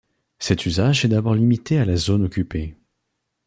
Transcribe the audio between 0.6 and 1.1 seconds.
usage est